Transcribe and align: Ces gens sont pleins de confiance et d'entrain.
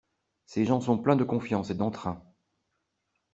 Ces 0.47 0.65
gens 0.65 0.81
sont 0.81 0.97
pleins 0.97 1.15
de 1.15 1.23
confiance 1.23 1.69
et 1.69 1.75
d'entrain. 1.75 2.23